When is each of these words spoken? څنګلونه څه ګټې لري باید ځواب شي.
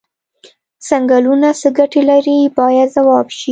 څنګلونه 0.87 1.49
څه 1.59 1.67
ګټې 1.77 2.01
لري 2.11 2.37
باید 2.57 2.87
ځواب 2.95 3.27
شي. 3.37 3.49